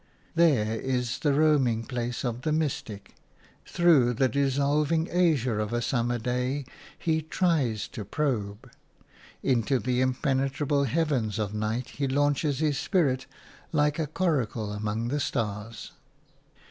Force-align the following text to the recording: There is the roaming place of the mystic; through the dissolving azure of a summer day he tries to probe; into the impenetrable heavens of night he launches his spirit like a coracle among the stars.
There 0.33 0.79
is 0.79 1.19
the 1.19 1.31
roaming 1.35 1.83
place 1.85 2.25
of 2.25 2.41
the 2.41 2.51
mystic; 2.51 3.13
through 3.67 4.15
the 4.15 4.27
dissolving 4.27 5.07
azure 5.11 5.59
of 5.59 5.73
a 5.73 5.81
summer 5.83 6.17
day 6.17 6.65
he 6.97 7.21
tries 7.21 7.87
to 7.89 8.03
probe; 8.03 8.71
into 9.43 9.77
the 9.77 10.01
impenetrable 10.01 10.85
heavens 10.85 11.37
of 11.37 11.53
night 11.53 11.89
he 11.89 12.07
launches 12.07 12.57
his 12.61 12.79
spirit 12.79 13.27
like 13.71 13.99
a 13.99 14.07
coracle 14.07 14.73
among 14.73 15.09
the 15.09 15.19
stars. 15.19 15.91